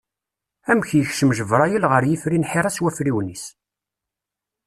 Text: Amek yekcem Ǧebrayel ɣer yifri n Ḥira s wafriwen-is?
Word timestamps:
Amek 0.71 0.87
yekcem 0.97 1.31
Ǧebrayel 1.37 1.83
ɣer 1.91 2.03
yifri 2.05 2.37
n 2.39 2.47
Ḥira 2.51 2.69
s 2.75 2.77
wafriwen-is? 2.83 3.45